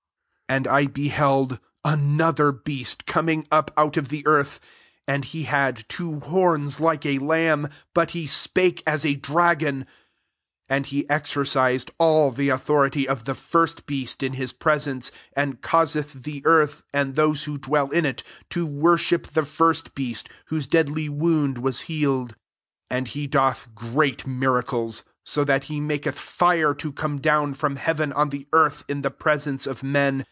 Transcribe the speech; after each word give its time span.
11 0.49 0.57
And 0.57 0.67
I 0.67 0.85
beheld 0.87 1.59
anpther 1.85 2.51
beast 2.65 3.05
coming 3.05 3.47
up 3.53 3.71
out 3.77 3.95
of 3.95 4.09
the 4.09 4.27
earth; 4.27 4.59
and 5.07 5.23
he 5.23 5.43
had 5.43 5.85
two 5.87 6.19
horns 6.19 6.81
like 6.81 7.05
a 7.05 7.19
lamb, 7.19 7.69
but 7.93 8.11
he 8.11 8.27
spake 8.27 8.83
as 8.85 9.05
a 9.05 9.15
dragon. 9.15 9.83
12 9.83 9.87
And 10.67 10.85
he 10.87 11.09
exercised 11.09 11.91
an 12.01 12.33
the 12.33 12.49
authority 12.49 13.07
of 13.07 13.23
the 13.23 13.33
first 13.33 13.85
beast 13.85 14.21
in 14.21 14.33
his 14.33 14.51
presence, 14.51 15.09
and 15.37 15.61
caus 15.61 15.95
eth 15.95 16.11
the 16.11 16.41
earth, 16.45 16.83
and 16.93 17.15
those 17.15 17.45
who 17.45 17.57
dwell 17.57 17.89
in 17.89 18.05
it, 18.05 18.21
to 18.49 18.65
worship 18.65 19.27
the 19.27 19.45
first 19.45 19.95
beast, 19.95 20.27
whose 20.47 20.67
deadly 20.67 21.07
wound 21.07 21.59
was 21.59 21.81
healed. 21.83 22.31
13 22.89 22.97
And 22.97 23.07
he 23.07 23.25
doth 23.25 23.73
great 23.73 24.27
miracles; 24.27 25.05
so 25.23 25.45
that 25.45 25.65
he 25.65 25.79
maketh 25.79 26.19
fire 26.19 26.73
to 26.73 26.91
come 26.91 27.19
down 27.19 27.53
from 27.53 27.77
heaven 27.77 28.11
on 28.11 28.27
the 28.31 28.49
earth 28.51 28.83
in 28.89 29.01
the 29.01 29.11
presence 29.11 29.65
of 29.65 29.81
men. 29.81 30.19